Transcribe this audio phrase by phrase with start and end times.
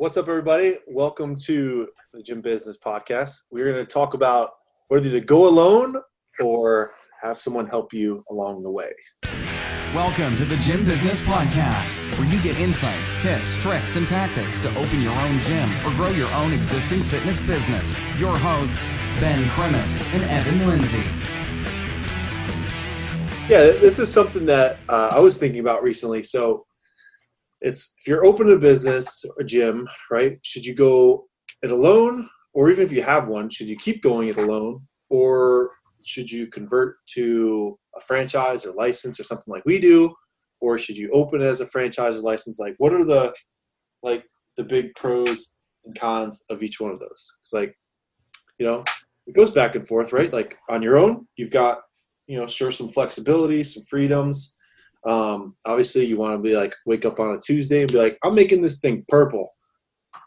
[0.00, 0.78] What's up, everybody?
[0.86, 3.42] Welcome to the Gym Business Podcast.
[3.50, 4.52] We're going to talk about
[4.88, 5.94] whether to go alone
[6.40, 8.92] or have someone help you along the way.
[9.94, 14.70] Welcome to the Gym Business Podcast, where you get insights, tips, tricks, and tactics to
[14.70, 18.00] open your own gym or grow your own existing fitness business.
[18.16, 18.88] Your hosts,
[19.20, 21.04] Ben Cremis and Evan Lindsay.
[23.50, 26.22] Yeah, this is something that uh, I was thinking about recently.
[26.22, 26.64] So,
[27.60, 30.38] it's if you're opening a business, a gym, right?
[30.42, 31.26] Should you go
[31.62, 35.70] it alone, or even if you have one, should you keep going it alone, or
[36.04, 40.14] should you convert to a franchise or license or something like we do?
[40.60, 42.58] Or should you open as a franchise or license?
[42.58, 43.34] Like what are the
[44.02, 44.24] like
[44.56, 47.32] the big pros and cons of each one of those?
[47.42, 47.74] It's like
[48.58, 48.84] you know
[49.26, 50.32] it goes back and forth right?
[50.32, 51.80] Like on your own you've got
[52.26, 54.56] you know sure some flexibility some freedoms
[55.08, 58.18] um, obviously you want to be like wake up on a tuesday and be like
[58.22, 59.50] i'm making this thing purple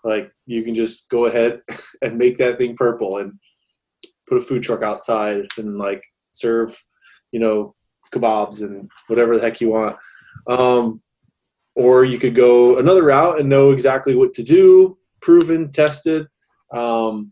[0.04, 1.62] like you can just go ahead
[2.02, 3.34] and make that thing purple and
[4.28, 6.78] put a food truck outside and like serve,
[7.32, 7.76] you know,
[8.14, 9.96] kebabs and whatever the heck you want.
[10.48, 11.02] Um,
[11.76, 16.28] or you could go another route and know exactly what to do, proven, tested.
[16.74, 17.32] Um,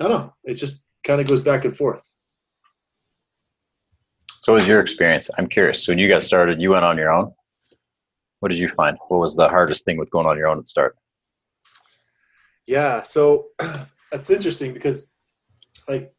[0.00, 0.34] I don't know.
[0.44, 2.02] It just kind of goes back and forth.
[4.40, 5.30] So, was your experience?
[5.38, 5.84] I'm curious.
[5.84, 7.32] So when you got started, you went on your own.
[8.40, 8.96] What did you find?
[9.08, 10.96] What was the hardest thing with going on your own at the start?
[12.66, 13.46] Yeah, so
[14.12, 15.12] that's interesting because,
[15.88, 16.12] like,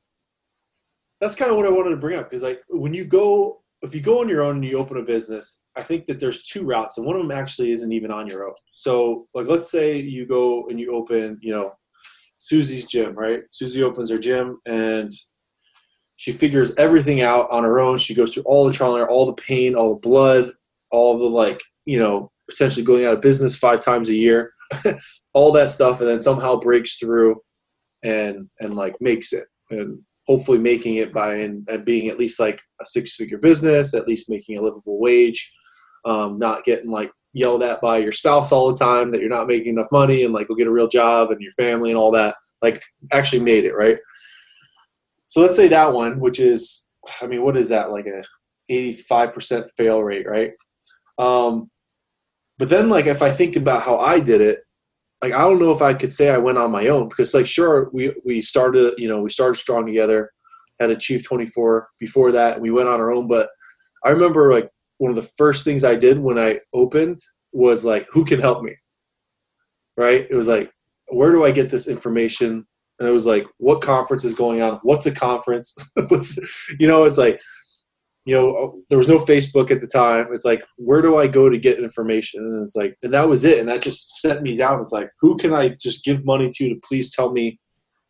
[1.21, 3.95] that's kind of what I wanted to bring up because like when you go if
[3.95, 6.65] you go on your own and you open a business, I think that there's two
[6.65, 8.55] routes, and one of them actually isn't even on your own.
[8.73, 11.71] So, like, let's say you go and you open, you know,
[12.37, 13.43] Susie's gym, right?
[13.51, 15.13] Susie opens her gym and
[16.19, 17.97] she figures everything out on her own.
[17.97, 20.51] She goes through all the trial and error, all the pain, all the blood,
[20.91, 24.51] all the like, you know, potentially going out of business five times a year,
[25.33, 27.37] all that stuff, and then somehow breaks through
[28.03, 29.45] and and like makes it.
[29.69, 33.93] And hopefully making it by and, and being at least like a six figure business,
[33.93, 35.49] at least making a livable wage,
[36.03, 39.47] um, not getting like yelled at by your spouse all the time that you're not
[39.47, 42.11] making enough money and like go get a real job and your family and all
[42.11, 42.35] that.
[42.61, 42.81] Like
[43.13, 43.97] actually made it, right?
[45.29, 46.89] So let's say that one, which is,
[47.21, 47.91] I mean, what is that?
[47.91, 48.23] Like a
[48.69, 50.51] 85% fail rate, right?
[51.17, 51.69] Um,
[52.57, 54.59] but then like if I think about how I did it,
[55.21, 57.47] like I don't know if I could say I went on my own because like
[57.47, 60.31] sure we we started you know we started strong together,
[60.79, 63.49] had achieved 24 before that we went on our own but
[64.05, 67.17] I remember like one of the first things I did when I opened
[67.51, 68.75] was like who can help me
[69.97, 70.71] right it was like
[71.07, 72.65] where do I get this information
[72.99, 75.75] and it was like what conference is going on what's a conference
[76.09, 76.37] what's
[76.79, 77.39] you know it's like
[78.29, 80.27] you know, there was no Facebook at the time.
[80.33, 82.43] It's like, where do I go to get information?
[82.43, 83.57] And it's like, and that was it.
[83.57, 84.81] And that just set me down.
[84.81, 87.59] It's like, who can I just give money to to please tell me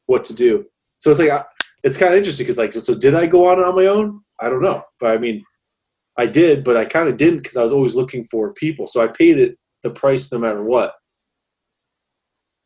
[0.08, 0.66] what to do?
[0.98, 1.46] So it's like,
[1.84, 4.20] it's kind of interesting because like, so did I go on on my own?
[4.42, 5.42] I don't know, but I mean,
[6.18, 8.88] I did, but I kind of didn't because I was always looking for people.
[8.88, 10.96] So I paid it the price no matter what.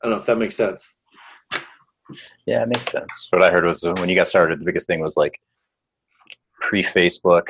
[0.01, 0.91] I don't know if that makes sense.
[2.45, 3.27] Yeah, it makes sense.
[3.31, 5.39] What I heard was when you got started, the biggest thing was like
[6.59, 7.43] pre Facebook.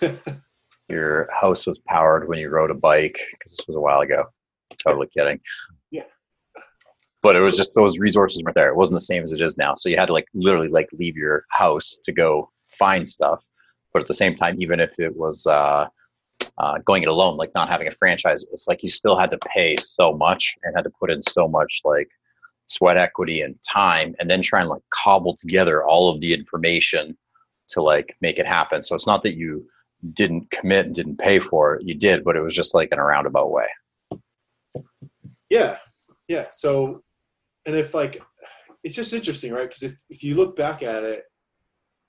[0.88, 4.24] your house was powered when you rode a bike because this was a while ago.
[4.86, 5.40] Totally kidding.
[5.90, 6.04] Yeah.
[7.22, 8.68] But it was just those resources weren't there.
[8.68, 9.74] It wasn't the same as it is now.
[9.74, 13.42] So you had to like literally like leave your house to go find stuff.
[13.92, 15.86] But at the same time, even if it was uh,
[16.58, 19.38] uh, going it alone, like not having a franchise, it's like you still had to
[19.38, 22.08] pay so much and had to put in so much like
[22.72, 27.16] sweat equity and time, and then try and like cobble together all of the information
[27.68, 28.82] to like make it happen.
[28.82, 29.66] So it's not that you
[30.12, 31.86] didn't commit and didn't pay for it.
[31.86, 33.68] You did, but it was just like in a roundabout way.
[35.48, 35.78] Yeah.
[36.28, 36.46] Yeah.
[36.50, 37.02] So,
[37.66, 38.22] and if like,
[38.84, 39.68] it's just interesting, right?
[39.68, 41.22] Because if, if you look back at it,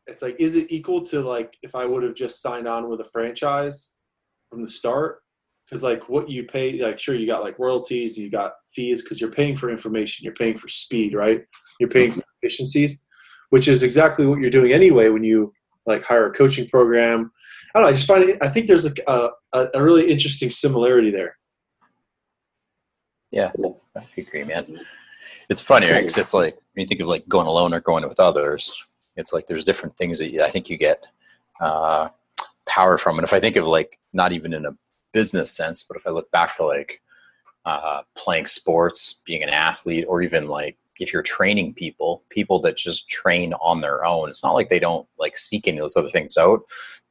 [0.07, 2.99] it's like, is it equal to like if I would have just signed on with
[2.99, 3.99] a franchise
[4.49, 5.22] from the start?
[5.73, 9.19] Because like what you pay, like sure you got like royalties, you got fees because
[9.19, 11.43] you're paying for information, you're paying for speed, right?
[11.79, 13.01] You're paying for efficiencies
[13.53, 15.53] which is exactly what you're doing anyway when you
[15.85, 17.31] like hire a coaching program.
[17.75, 17.89] I don't know.
[17.89, 18.91] I just find it, I think there's a,
[19.53, 21.37] a, a really interesting similarity there.
[23.29, 23.51] Yeah,
[23.95, 24.79] I agree, man.
[25.49, 25.99] It's funny, right?
[25.99, 28.73] Because it's like when you think of like going alone or going with others,
[29.17, 31.03] it's like there's different things that you, I think you get
[31.61, 32.09] uh,
[32.65, 33.19] power from.
[33.19, 34.75] And if I think of like not even in a
[35.13, 37.01] business sense, but if I look back to like
[37.65, 42.77] uh, playing sports, being an athlete, or even like if you're training people, people that
[42.77, 45.97] just train on their own, it's not like they don't like seek any of those
[45.97, 46.61] other things out.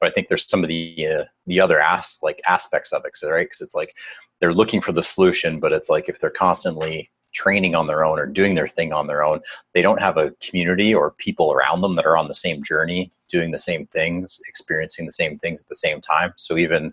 [0.01, 3.27] But I think there's some of the uh, the other as like aspects of it,
[3.27, 3.47] right?
[3.47, 3.95] Because it's like
[4.41, 8.19] they're looking for the solution, but it's like if they're constantly training on their own
[8.19, 9.41] or doing their thing on their own,
[9.73, 13.11] they don't have a community or people around them that are on the same journey,
[13.31, 16.33] doing the same things, experiencing the same things at the same time.
[16.37, 16.93] So even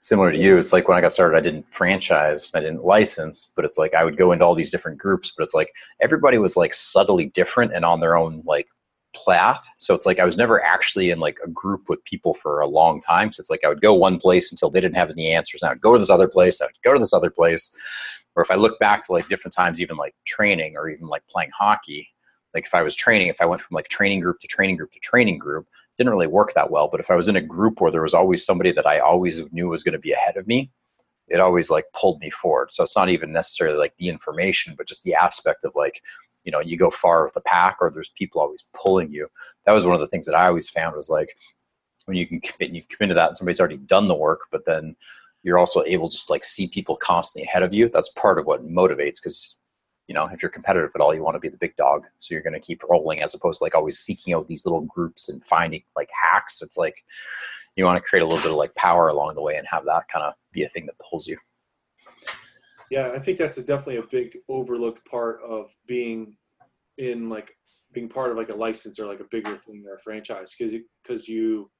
[0.00, 3.52] similar to you, it's like when I got started, I didn't franchise, I didn't license,
[3.56, 6.38] but it's like I would go into all these different groups, but it's like everybody
[6.38, 8.68] was like subtly different and on their own like
[9.26, 9.66] path.
[9.78, 12.66] So it's like I was never actually in like a group with people for a
[12.66, 13.32] long time.
[13.32, 15.62] So it's like I would go one place until they didn't have any answers.
[15.62, 16.60] And I would go to this other place.
[16.60, 17.70] I would go to this other place.
[18.36, 21.26] Or if I look back to like different times, even like training or even like
[21.28, 22.08] playing hockey,
[22.54, 24.92] like if I was training, if I went from like training group to training group
[24.92, 25.66] to training group,
[25.96, 26.88] didn't really work that well.
[26.88, 29.40] But if I was in a group where there was always somebody that I always
[29.52, 30.70] knew was going to be ahead of me,
[31.28, 32.72] it always like pulled me forward.
[32.72, 36.00] So it's not even necessarily like the information, but just the aspect of like,
[36.44, 39.28] you know, you go far with the pack or there's people always pulling you.
[39.66, 41.28] That was one of the things that I always found was like
[42.06, 44.64] when you can commit, you commit to that and somebody's already done the work, but
[44.64, 44.96] then
[45.42, 47.88] you're also able to just like see people constantly ahead of you.
[47.88, 49.57] That's part of what motivates because
[50.08, 52.04] you know, if you're competitive at all, you want to be the big dog.
[52.18, 54.80] So you're going to keep rolling as opposed to like always seeking out these little
[54.80, 56.62] groups and finding like hacks.
[56.62, 57.04] It's like
[57.76, 59.84] you want to create a little bit of like power along the way and have
[59.84, 61.36] that kind of be a thing that pulls you.
[62.90, 66.34] Yeah, I think that's a, definitely a big overlooked part of being
[66.96, 67.54] in like
[67.92, 70.74] being part of like a license or like a bigger thing or a franchise because
[71.02, 71.70] because you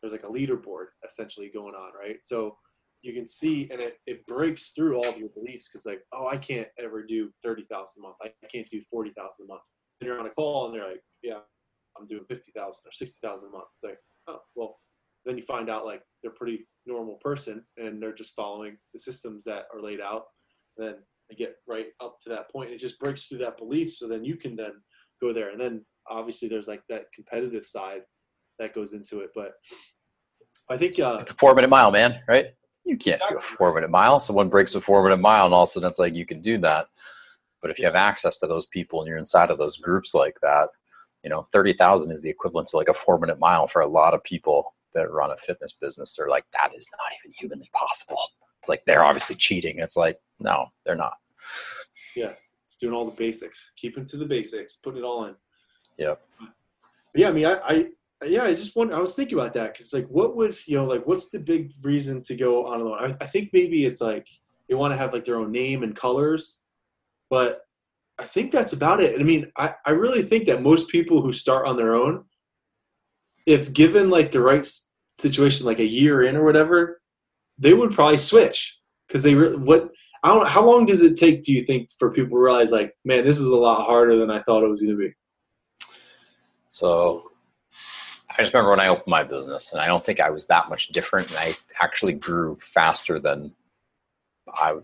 [0.00, 2.18] there's like a leaderboard essentially going on, right?
[2.22, 2.56] So
[3.02, 6.28] you can see and it, it breaks through all of your beliefs because like oh
[6.28, 7.68] i can't ever do 30000
[7.98, 8.16] a month.
[8.22, 9.62] I can't do 40000 a month.
[10.00, 11.40] And you're on a call and they're like yeah
[11.98, 13.64] i'm doing 50000 or 60000 a month.
[13.76, 13.98] It's like
[14.28, 14.78] oh well
[15.24, 19.44] then you find out like they're pretty normal person and they're just following the systems
[19.44, 20.24] that are laid out.
[20.76, 20.94] Then
[21.28, 24.24] they get right up to that point it just breaks through that belief so then
[24.24, 24.72] you can then
[25.20, 25.50] go there.
[25.50, 28.00] And then obviously there's like that competitive side
[28.58, 29.52] that goes into it but
[30.68, 32.46] i think uh, the four minute mile man right
[32.88, 34.18] you can't do a four minute mile.
[34.18, 36.40] Someone breaks a four minute mile, and all of a sudden it's like you can
[36.40, 36.86] do that.
[37.60, 40.38] But if you have access to those people and you're inside of those groups like
[40.42, 40.68] that,
[41.24, 44.14] you know, 30,000 is the equivalent to like a four minute mile for a lot
[44.14, 46.14] of people that run a fitness business.
[46.16, 48.20] They're like, that is not even humanly possible.
[48.60, 49.78] It's like they're obviously cheating.
[49.78, 51.14] It's like, no, they're not.
[52.16, 52.32] Yeah.
[52.66, 55.34] It's doing all the basics, keeping to the basics, putting it all in.
[55.98, 56.20] Yep.
[57.14, 57.28] Yeah.
[57.28, 57.86] I mean, I, I
[58.24, 58.92] yeah, I just want.
[58.92, 61.72] I was thinking about that because like, what would you know, like, what's the big
[61.82, 62.98] reason to go on alone?
[63.20, 64.26] I, I think maybe it's like
[64.68, 66.62] they want to have like their own name and colors,
[67.30, 67.62] but
[68.18, 69.20] I think that's about it.
[69.20, 72.24] I mean, I, I really think that most people who start on their own,
[73.46, 74.68] if given like the right
[75.12, 77.00] situation, like a year in or whatever,
[77.56, 79.90] they would probably switch because they really what
[80.24, 80.48] I don't.
[80.48, 81.44] How long does it take?
[81.44, 84.30] Do you think for people to realize like, man, this is a lot harder than
[84.30, 85.14] I thought it was going to be?
[86.66, 87.30] So
[88.38, 90.68] I just remember when I opened my business, and I don't think I was that
[90.68, 91.28] much different.
[91.30, 93.52] And I actually grew faster than
[94.54, 94.76] I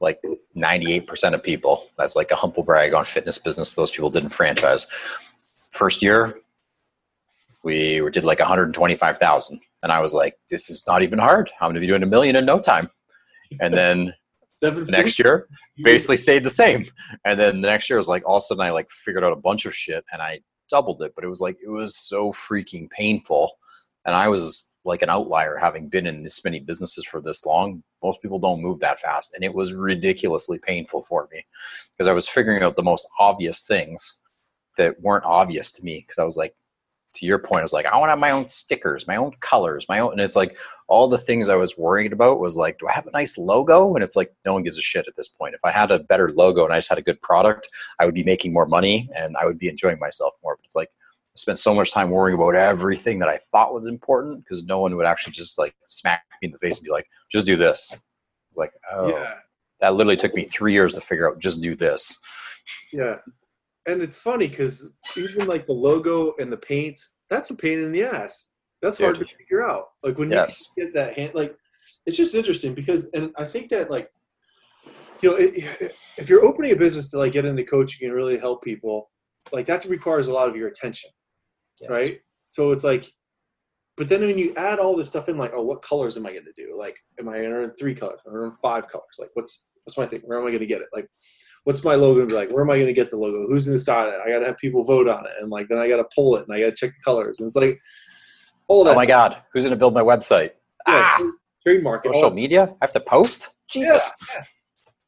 [0.00, 0.22] like
[0.56, 1.84] 98% of people.
[1.98, 3.74] That's like a humble brag on fitness business.
[3.74, 4.86] Those people didn't franchise.
[5.70, 6.40] First year,
[7.62, 9.60] we did like 125,000.
[9.82, 11.50] And I was like, this is not even hard.
[11.60, 12.88] I'm going to be doing a million in no time.
[13.60, 14.14] And then
[14.60, 15.46] the next year,
[15.82, 16.86] basically stayed the same.
[17.24, 19.32] And then the next year was like, all of a sudden I like figured out
[19.32, 22.32] a bunch of shit and I doubled it, but it was like it was so
[22.32, 23.52] freaking painful.
[24.04, 27.82] And I was like an outlier having been in this many businesses for this long.
[28.02, 29.34] Most people don't move that fast.
[29.34, 31.44] And it was ridiculously painful for me
[31.96, 34.18] because I was figuring out the most obvious things
[34.76, 36.54] that weren't obvious to me because I was like,
[37.14, 39.32] to your point, I was like, I want to have my own stickers, my own
[39.40, 40.12] colors, my own.
[40.12, 40.56] And it's like
[40.88, 43.94] all the things I was worried about was like, do I have a nice logo?
[43.94, 45.54] And it's like, no one gives a shit at this point.
[45.54, 48.14] If I had a better logo and I just had a good product, I would
[48.14, 50.56] be making more money and I would be enjoying myself more.
[50.56, 53.86] But it's like, I spent so much time worrying about everything that I thought was
[53.86, 56.90] important because no one would actually just like smack me in the face and be
[56.90, 57.96] like, just do this.
[58.50, 59.34] It's like, oh, yeah.
[59.80, 62.18] that literally took me three years to figure out, just do this.
[62.92, 63.16] Yeah
[63.88, 67.90] and it's funny because even like the logo and the paint, that's a pain in
[67.90, 68.52] the ass.
[68.82, 69.04] That's Dude.
[69.06, 69.86] hard to figure out.
[70.02, 70.68] Like when yes.
[70.76, 71.56] you get that hand, like
[72.06, 74.10] it's just interesting because, and I think that like,
[75.20, 78.38] you know, it, if you're opening a business to like get into coaching and really
[78.38, 79.10] help people,
[79.52, 81.10] like that requires a lot of your attention,
[81.80, 81.90] yes.
[81.90, 82.20] right?
[82.46, 83.10] So it's like,
[83.96, 86.30] but then when you add all this stuff in, like, oh, what colors am I
[86.30, 86.76] going to do?
[86.78, 88.20] Like, am I going to earn three colors?
[88.24, 89.16] Or earn five colors?
[89.18, 90.20] Like, what's what's my thing?
[90.24, 90.88] Where am I going to get it?
[90.92, 91.08] Like,
[91.64, 92.50] what's my logo gonna be like?
[92.50, 93.46] Where am I going to get the logo?
[93.46, 94.20] Who's going to sign it?
[94.24, 96.36] I got to have people vote on it, and like then I got to pull
[96.36, 97.78] it, and I got to check the colors, and it's like
[98.68, 98.92] all that.
[98.92, 99.32] Oh my stuff.
[99.32, 100.50] god, who's going to build my website?
[100.86, 101.30] Yeah, ah,
[101.66, 102.74] trademark social media.
[102.80, 103.48] I have to post.
[103.70, 104.12] Jesus.
[104.34, 104.44] Yeah,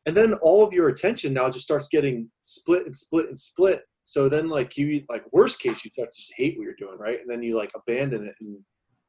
[0.07, 3.83] and then all of your attention now just starts getting split and split and split
[4.03, 6.99] so then like you like worst case you start to just hate what you're doing
[6.99, 8.59] right and then you like abandon it and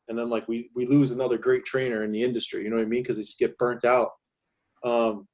[0.07, 2.83] and then like we we lose another great trainer in the industry you know what
[2.83, 4.09] i mean because they just get burnt out
[4.83, 5.27] um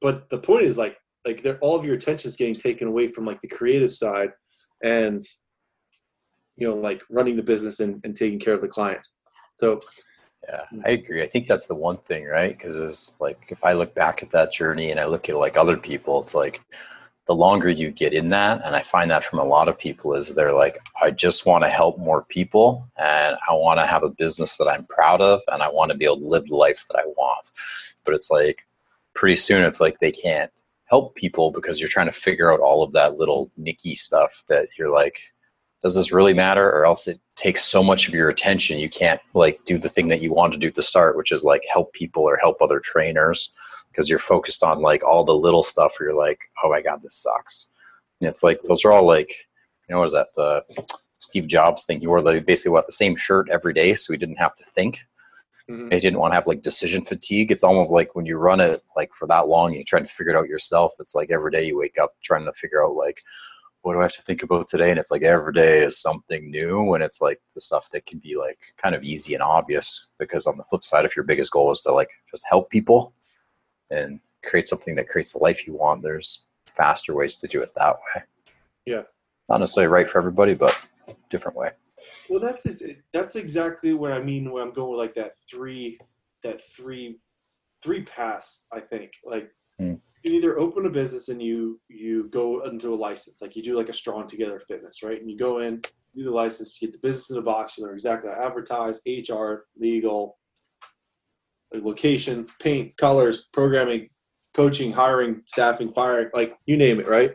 [0.00, 3.08] but the point is like like they're all of your attention is getting taken away
[3.08, 4.30] from like the creative side
[4.82, 5.22] and
[6.56, 9.16] you know like running the business and, and taking care of the clients.
[9.54, 9.78] So
[10.48, 11.22] yeah i agree.
[11.22, 12.56] I think that's the one thing right?
[12.56, 15.56] Because it's like if i look back at that journey and i look at like
[15.56, 16.60] other people it's like
[17.26, 20.14] the longer you get in that and i find that from a lot of people
[20.14, 24.02] is they're like i just want to help more people and i want to have
[24.02, 26.56] a business that i'm proud of and i want to be able to live the
[26.56, 27.50] life that i want.
[28.04, 28.66] But it's like
[29.14, 30.50] pretty soon it's like they can't
[30.86, 34.68] help people because you're trying to figure out all of that little nicky stuff that
[34.78, 35.20] you're like
[35.82, 36.70] does this really matter?
[36.70, 40.08] Or else it takes so much of your attention you can't like do the thing
[40.08, 42.60] that you want to do at the start which is like help people or help
[42.60, 43.54] other trainers
[43.90, 47.00] because you're focused on like all the little stuff where you're like oh my god
[47.02, 47.68] this sucks.
[48.20, 49.34] And it's like those are all like
[49.88, 50.64] you know what is that the
[51.18, 52.00] steve jobs thing?
[52.00, 54.64] He wore the basically what the same shirt every day so he didn't have to
[54.64, 55.00] think
[55.70, 55.88] mm-hmm.
[55.88, 59.12] didn't want to have like decision fatigue it's almost like when you run it like
[59.14, 61.78] for that long you're trying to figure it out yourself it's like every day you
[61.78, 63.22] wake up trying to figure out like
[63.82, 64.90] what do I have to think about today?
[64.90, 66.92] And it's like every day is something new.
[66.94, 70.08] And it's like the stuff that can be like kind of easy and obvious.
[70.18, 73.14] Because on the flip side, if your biggest goal is to like just help people
[73.90, 77.74] and create something that creates the life you want, there's faster ways to do it
[77.74, 78.22] that way.
[78.84, 79.02] Yeah.
[79.48, 80.78] Not necessarily right for everybody, but
[81.30, 81.70] different way.
[82.28, 85.98] Well, that's that's exactly what I mean when I'm going with like that three,
[86.42, 87.18] that three,
[87.82, 88.66] three pass.
[88.72, 92.96] I think like hmm you either open a business and you you go into a
[92.96, 95.20] license, like you do like a strong together fitness, right?
[95.20, 95.80] And you go in,
[96.14, 99.00] do the license, you get the business in a box, you learn exactly how advertise,
[99.06, 100.38] HR, legal,
[101.72, 104.10] like locations, paint, colors, programming,
[104.54, 107.32] coaching, hiring, staffing, firing, like you name it, right?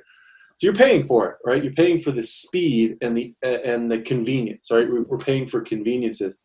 [0.58, 1.64] So you're paying for it, right?
[1.64, 4.88] You're paying for the speed and the and the convenience, right?
[4.90, 6.40] We're paying for conveniences.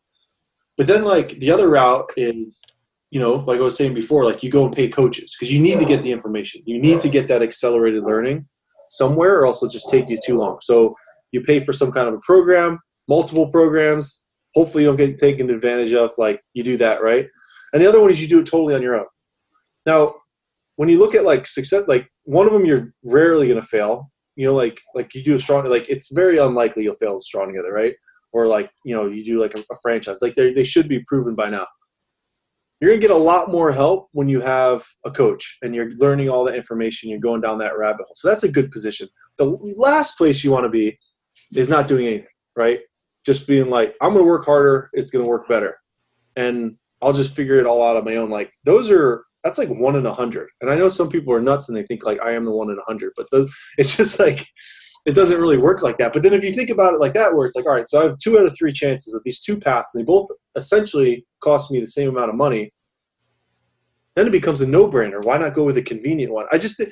[0.76, 2.60] But then like the other route is
[3.10, 5.60] you know, like I was saying before, like you go and pay coaches because you
[5.60, 6.62] need to get the information.
[6.64, 8.46] You need to get that accelerated learning
[8.88, 10.58] somewhere, or else it'll just take you too long.
[10.60, 10.94] So
[11.32, 14.28] you pay for some kind of a program, multiple programs.
[14.54, 16.10] Hopefully, you don't get taken advantage of.
[16.18, 17.26] Like you do that, right?
[17.72, 19.06] And the other one is you do it totally on your own.
[19.86, 20.14] Now,
[20.76, 24.10] when you look at like success, like one of them, you're rarely going to fail.
[24.36, 27.48] You know, like like you do a strong, like it's very unlikely you'll fail strong
[27.48, 27.94] together, right?
[28.32, 30.18] Or like you know, you do like a, a franchise.
[30.22, 31.66] Like they they should be proven by now
[32.80, 35.90] you're going to get a lot more help when you have a coach and you're
[35.96, 39.08] learning all the information you're going down that rabbit hole so that's a good position
[39.38, 39.44] the
[39.76, 40.98] last place you want to be
[41.54, 42.80] is not doing anything right
[43.24, 45.76] just being like i'm going to work harder it's going to work better
[46.36, 49.68] and i'll just figure it all out on my own like those are that's like
[49.68, 52.20] one in a hundred and i know some people are nuts and they think like
[52.22, 54.46] i am the one in a hundred but the, it's just like
[55.06, 56.12] it doesn't really work like that.
[56.12, 58.00] But then if you think about it like that, where it's like, all right, so
[58.00, 61.26] I have two out of three chances of these two paths, and they both essentially
[61.42, 62.72] cost me the same amount of money,
[64.14, 65.24] then it becomes a no-brainer.
[65.24, 66.46] Why not go with a convenient one?
[66.52, 66.82] I just,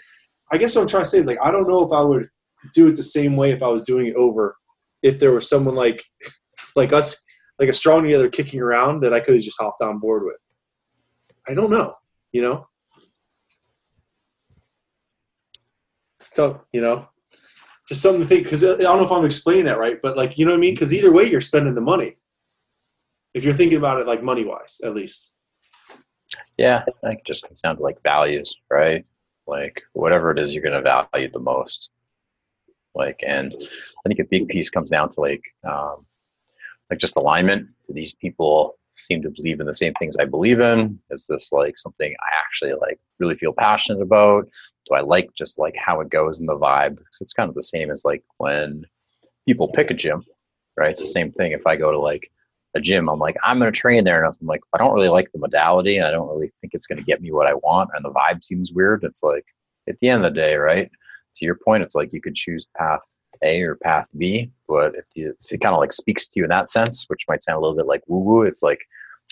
[0.51, 2.29] I guess what I'm trying to say is like, I don't know if I would
[2.75, 4.57] do it the same way if I was doing it over,
[5.03, 6.03] if there was someone like,
[6.77, 7.23] like us,
[7.59, 10.39] like a strong together kicking around that I could have just hopped on board with.
[11.47, 11.95] I don't know,
[12.33, 12.69] you know.
[16.21, 17.09] So you know,
[17.89, 20.39] just something to think because I don't know if I'm explaining that right, but like
[20.39, 20.75] you know what I mean?
[20.75, 22.17] Because either way, you're spending the money.
[23.35, 25.33] If you're thinking about it like money wise, at least.
[26.57, 29.05] Yeah, I think it just comes down to like values, right?
[29.47, 31.91] Like whatever it is you're going to value the most.
[32.95, 36.05] Like, and I think a big piece comes down to like, um,
[36.91, 37.69] like just alignment.
[37.87, 40.99] Do these people seem to believe in the same things I believe in?
[41.11, 44.49] Is this like something I actually like really feel passionate about?
[44.89, 46.99] Do I like just like how it goes in the vibe?
[47.13, 48.85] So it's kind of the same as like when
[49.47, 50.23] people pick a gym,
[50.77, 50.91] right?
[50.91, 51.53] It's the same thing.
[51.53, 52.31] If I go to like
[52.75, 54.37] a gym, I'm like, I'm going to train there enough.
[54.41, 56.99] I'm like, I don't really like the modality and I don't really think it's going
[56.99, 57.91] to get me what I want.
[57.95, 59.05] And the vibe seems weird.
[59.05, 59.45] It's like,
[59.89, 60.91] at the end of the day, right?
[61.37, 65.05] To your point, it's like you could choose path A or path B, but if,
[65.15, 67.57] you, if it kind of like speaks to you in that sense, which might sound
[67.57, 68.81] a little bit like woo woo, it's like,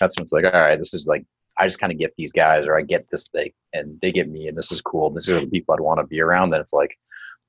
[0.00, 1.24] that's when it's like, all right, this is like
[1.58, 4.28] I just kind of get these guys or I get this thing and they get
[4.28, 5.06] me and this is cool.
[5.06, 6.50] And This are the people I'd want to be around.
[6.50, 6.96] Then it's like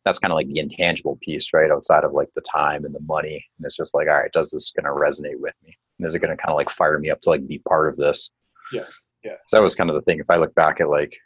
[0.05, 1.69] that's kind of like the intangible piece, right?
[1.69, 3.45] Outside of like the time and the money.
[3.57, 5.77] And it's just like, all right, does this gonna resonate with me?
[5.99, 7.97] And is it gonna kind of like fire me up to like be part of
[7.97, 8.29] this?
[8.71, 8.83] Yeah.
[9.23, 9.35] Yeah.
[9.47, 10.19] So that was kind of the thing.
[10.19, 11.17] If I look back at like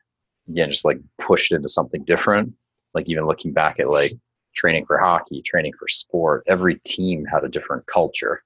[0.49, 2.53] again, just like pushed into something different,
[2.95, 4.13] like even looking back at like
[4.55, 8.41] training for hockey, training for sport, every team had a different culture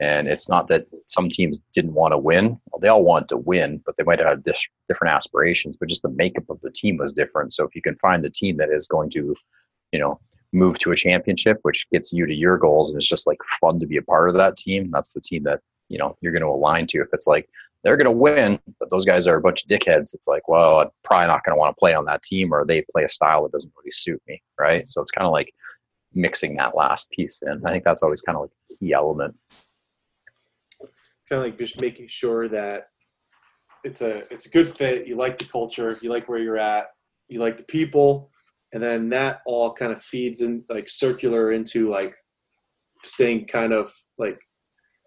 [0.00, 2.58] And it's not that some teams didn't want to win.
[2.72, 6.02] Well, they all wanted to win, but they might have dis- different aspirations, but just
[6.02, 7.52] the makeup of the team was different.
[7.52, 9.36] So if you can find the team that is going to,
[9.92, 10.18] you know,
[10.52, 13.78] move to a championship, which gets you to your goals, and it's just like fun
[13.78, 16.42] to be a part of that team, that's the team that, you know, you're going
[16.42, 17.02] to align to.
[17.02, 17.48] If it's like,
[17.82, 20.14] they're going to win, but those guys are a bunch of dickheads.
[20.14, 22.64] It's like, well, I'm probably not going to want to play on that team, or
[22.66, 24.88] they play a style that doesn't really suit me, right?
[24.88, 25.52] So it's kind of like
[26.14, 27.62] mixing that last piece in.
[27.64, 29.34] I think that's always kind of like the key element
[30.80, 32.88] It's kind of like just making sure that
[33.84, 35.06] it's a it's a good fit.
[35.06, 36.88] You like the culture, you like where you're at,
[37.28, 38.30] you like the people,
[38.72, 42.14] and then that all kind of feeds in like circular into like
[43.04, 44.38] staying kind of like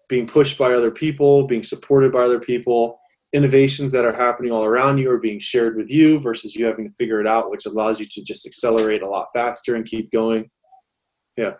[0.08, 2.98] being pushed by other people, being supported by other people,
[3.32, 6.88] innovations that are happening all around you are being shared with you versus you having
[6.88, 10.10] to figure it out, which allows you to just accelerate a lot faster and keep
[10.12, 10.48] going.
[11.36, 11.54] Yeah.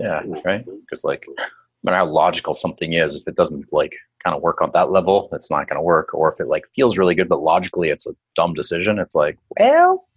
[0.00, 0.64] Yeah, right.
[0.64, 1.44] Because like no
[1.84, 3.94] matter how logical something is, if it doesn't like
[4.24, 6.14] kind of work on that level, it's not going to work.
[6.14, 9.38] Or if it like feels really good, but logically it's a dumb decision, it's like,
[9.58, 10.08] well,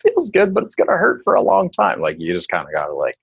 [0.00, 2.00] feels good, but it's going to hurt for a long time.
[2.00, 3.16] Like you just kind of got to like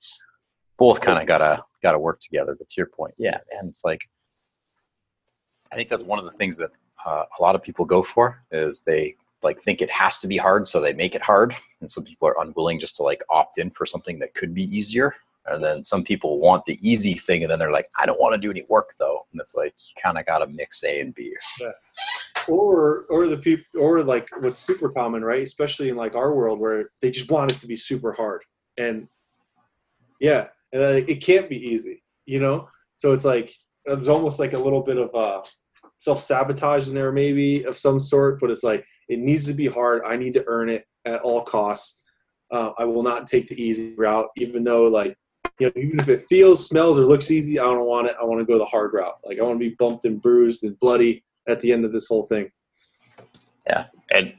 [0.77, 2.55] both kind of got to got to work together.
[2.57, 4.01] But to your point, yeah, and it's like
[5.71, 6.71] I think that's one of the things that
[7.05, 10.37] uh, a lot of people go for is they like think it has to be
[10.37, 13.57] hard, so they make it hard, and some people are unwilling just to like opt
[13.57, 15.13] in for something that could be easier
[15.47, 18.35] and then some people want the easy thing, and then they're like, I don't want
[18.35, 19.25] to do any work though.
[19.31, 21.35] And it's like you kind of got to mix A and B.
[21.59, 21.71] Yeah.
[22.47, 25.43] Or or the people or like what's super common, right?
[25.43, 28.43] Especially in like our world where they just want it to be super hard,
[28.77, 29.07] and
[30.19, 32.67] yeah, and it can't be easy, you know.
[32.95, 33.53] So it's like
[33.85, 35.41] there's almost like a little bit of uh,
[35.97, 38.39] self sabotage in there, maybe of some sort.
[38.39, 40.03] But it's like it needs to be hard.
[40.05, 42.03] I need to earn it at all costs.
[42.51, 45.15] Uh, I will not take the easy route, even though like
[45.59, 48.15] you know, even if it feels, smells, or looks easy, I don't want it.
[48.19, 49.19] I want to go the hard route.
[49.23, 52.07] Like I want to be bumped and bruised and bloody at the end of this
[52.07, 52.51] whole thing.
[53.67, 54.33] Yeah, and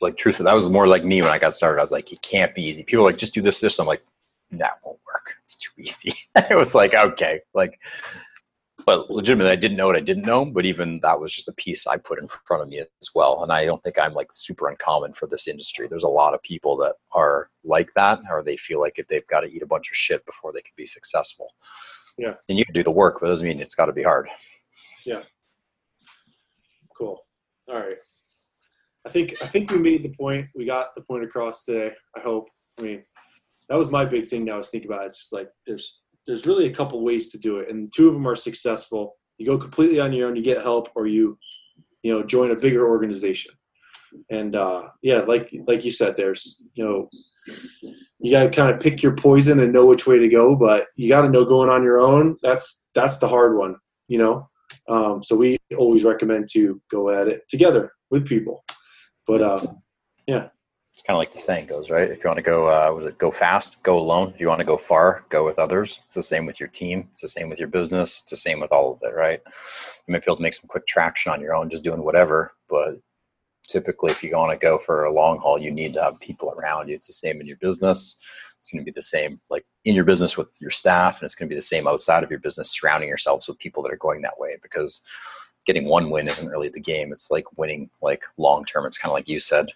[0.00, 1.78] like truthfully, that was more like me when I got started.
[1.78, 2.82] I was like, it can't be easy.
[2.84, 3.78] People like just do this, this.
[3.78, 4.02] I'm like,
[4.52, 5.34] that won't work.
[5.44, 6.14] It's too easy.
[6.36, 7.78] it was like okay, like
[8.88, 10.46] but legitimately, I didn't know what I didn't know.
[10.46, 13.42] But even that was just a piece I put in front of me as well.
[13.42, 15.88] And I don't think I'm like super uncommon for this industry.
[15.88, 19.26] There's a lot of people that are like that, or they feel like if they've
[19.26, 21.52] got to eat a bunch of shit before they can be successful.
[22.16, 22.34] Yeah.
[22.48, 24.28] And you can do the work, but it doesn't mean it's got to be hard.
[25.04, 25.20] Yeah.
[26.96, 27.20] Cool.
[27.68, 27.98] All right.
[29.06, 30.46] I think I think we made the point.
[30.54, 31.92] We got the point across today.
[32.16, 32.48] I hope.
[32.78, 33.02] I mean,
[33.68, 34.44] that was my big thing.
[34.44, 35.06] That I was thinking about.
[35.06, 38.14] It's just like there's there's really a couple ways to do it, and two of
[38.14, 39.16] them are successful.
[39.38, 41.38] You go completely on your own, you get help, or you,
[42.02, 43.54] you know, join a bigger organization.
[44.30, 47.08] And uh, yeah, like like you said, there's you know,
[48.18, 50.56] you got to kind of pick your poison and know which way to go.
[50.56, 52.36] But you got to know going on your own.
[52.42, 53.76] That's that's the hard one,
[54.08, 54.48] you know.
[54.88, 58.64] Um, so we always recommend to go at it together with people.
[59.26, 59.66] But uh,
[60.26, 60.48] yeah,
[61.08, 62.10] kind of like the saying goes, right?
[62.10, 64.30] If you want to go, uh, was it go fast, go alone.
[64.34, 66.00] If you want to go far, go with others.
[66.04, 67.08] It's the same with your team.
[67.12, 68.20] It's the same with your business.
[68.20, 69.40] It's the same with all of it, right?
[70.06, 72.52] You might be able to make some quick traction on your own, just doing whatever.
[72.68, 73.00] But
[73.66, 76.54] typically, if you want to go for a long haul, you need to have people
[76.60, 76.94] around you.
[76.94, 78.18] It's the same in your business.
[78.60, 81.34] It's going to be the same, like in your business with your staff, and it's
[81.34, 83.96] going to be the same outside of your business, surrounding yourselves with people that are
[83.96, 84.58] going that way.
[84.62, 85.00] Because
[85.64, 87.14] getting one win isn't really the game.
[87.14, 88.84] It's like winning, like long term.
[88.84, 89.70] It's kind of like you said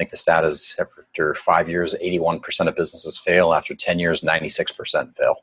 [0.00, 3.52] think the stat is after five years, 81% of businesses fail.
[3.52, 5.36] After 10 years, 96% fail.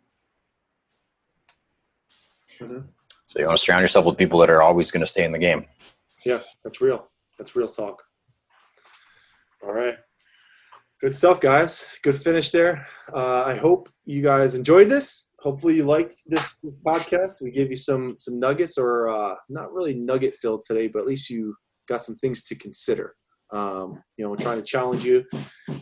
[2.59, 2.79] Mm-hmm.
[3.27, 5.31] So you want to surround yourself with people that are always going to stay in
[5.31, 5.65] the game.
[6.25, 7.07] Yeah, that's real.
[7.37, 8.01] That's real talk.
[9.63, 9.93] All right.
[11.01, 11.85] Good stuff, guys.
[12.01, 12.87] Good finish there.
[13.13, 15.33] Uh, I hope you guys enjoyed this.
[15.39, 17.43] Hopefully, you liked this, this podcast.
[17.43, 21.05] We gave you some some nuggets, or uh, not really nugget filled today, but at
[21.05, 21.55] least you
[21.87, 23.13] got some things to consider.
[23.53, 25.23] Um, you know, trying to challenge you.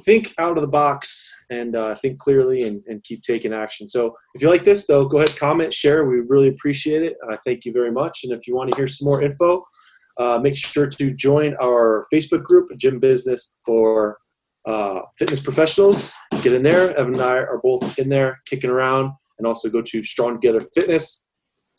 [0.03, 3.87] Think out of the box and uh, think clearly and, and, keep taking action.
[3.87, 6.05] So if you like this, though, go ahead, comment, share.
[6.05, 7.17] We really appreciate it.
[7.27, 8.19] Uh, thank you very much.
[8.23, 9.65] And if you want to hear some more info,
[10.19, 14.19] uh, make sure to join our Facebook group, Gym Business for
[14.65, 16.13] uh, Fitness Professionals.
[16.41, 16.95] Get in there.
[16.97, 19.11] Evan and I are both in there kicking around.
[19.37, 21.27] And also go to Strong Together Fitness